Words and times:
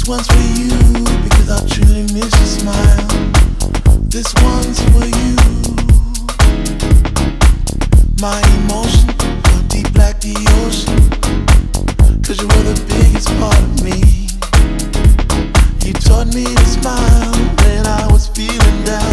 This 0.00 0.08
one's 0.08 0.26
for 0.28 0.38
you 0.58 1.04
because 1.24 1.50
I 1.50 1.58
truly 1.68 2.04
miss 2.04 2.32
your 2.32 2.46
smile. 2.46 3.06
This 4.08 4.32
one's 4.42 4.80
for 4.92 5.04
you. 5.04 5.36
My 8.18 8.40
deep 9.68 9.94
like 9.96 10.18
the 10.20 10.32
you 12.40 12.48
were 12.48 12.72
the 12.72 12.82
biggest 12.88 13.28
part 13.36 13.58
of 13.58 13.84
me. 13.84 14.00
You 15.86 15.92
taught 15.92 16.34
me 16.34 16.46
to 16.46 16.64
smile 16.64 17.34
when 17.62 17.86
I 17.86 18.08
was 18.10 18.26
feeling 18.28 18.84
down. 18.84 19.09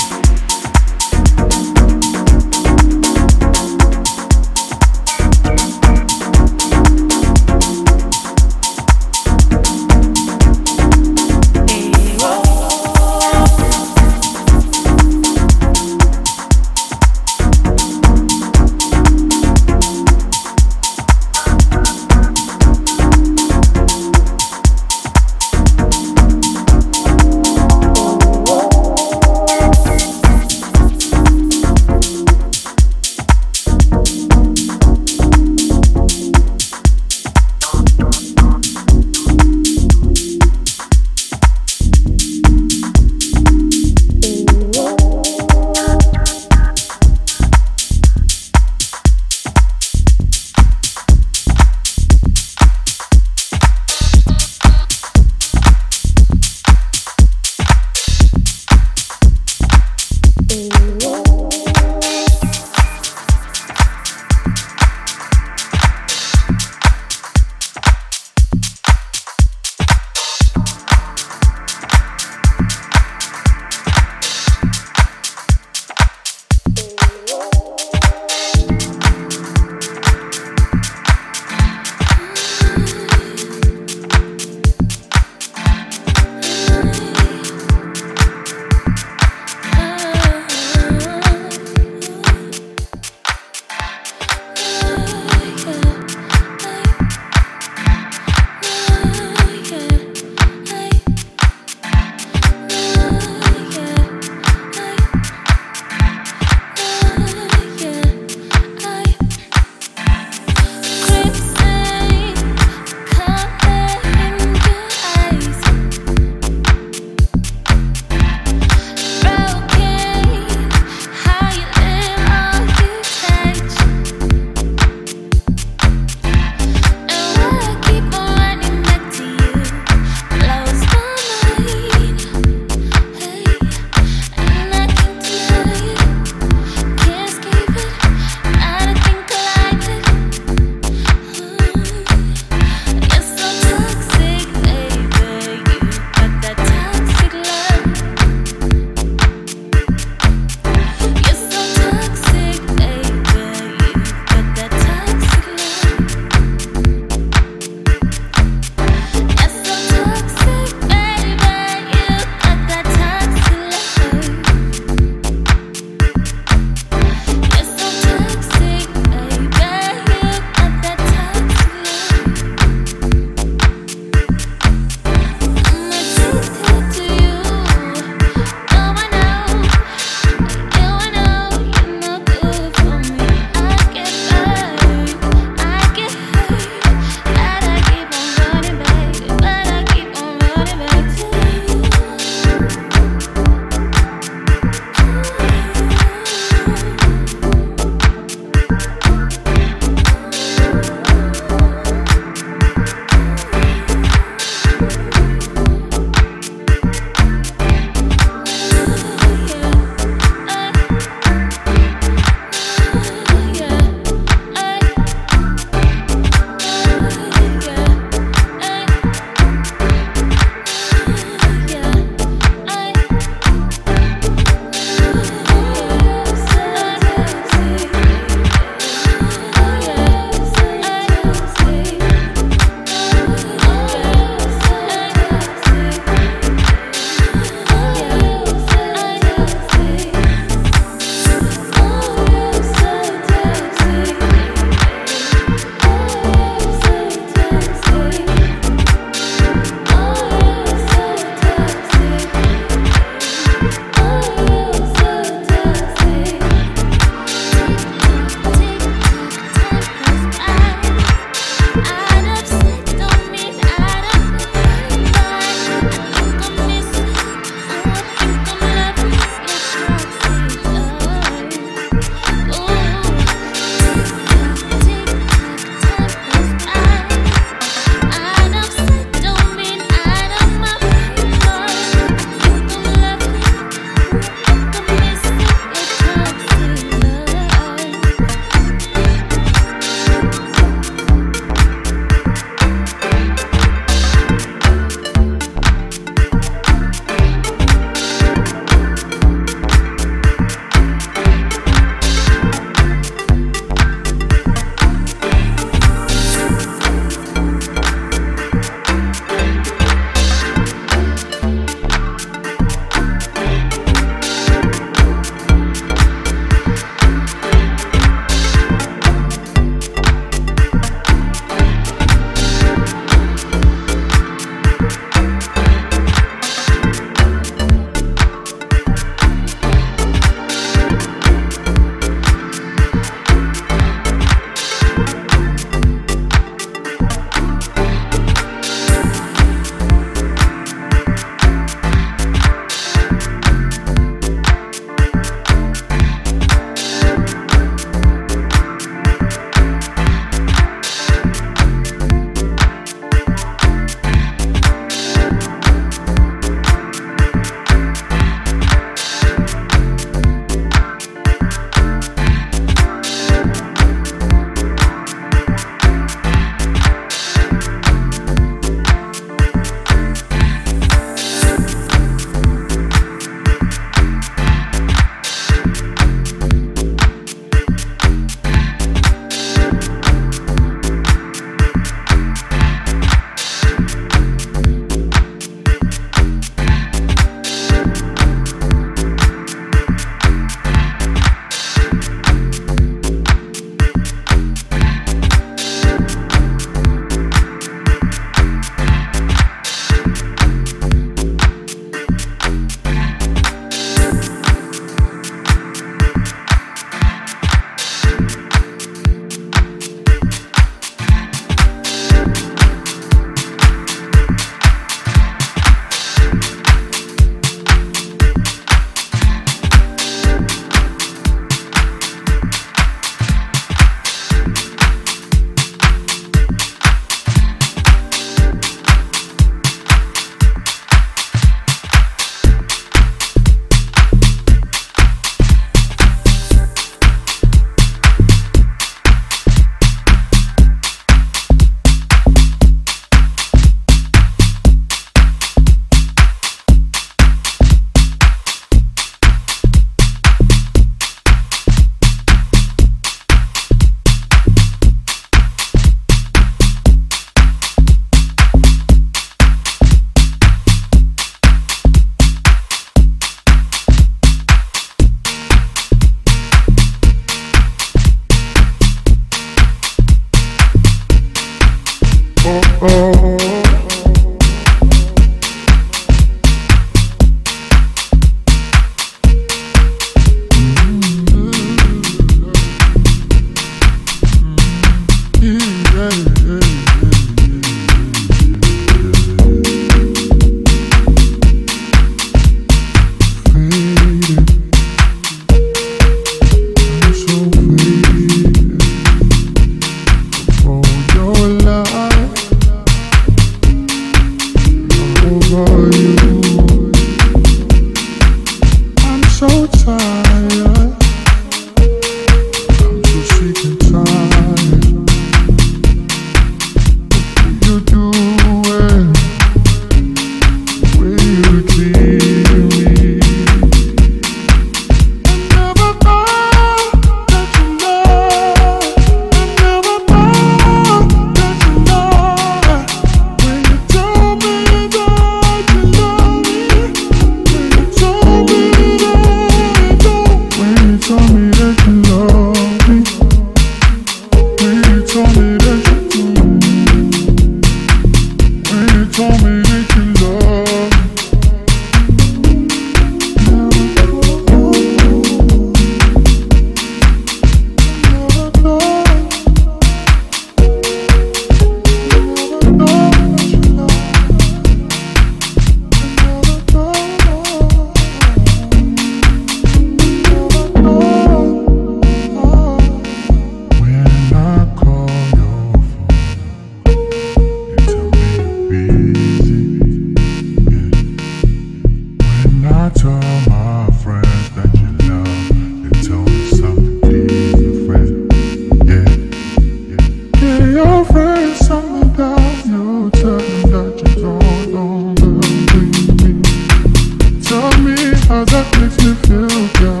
That 599.03 599.29
makes 599.29 599.81
me 599.81 600.00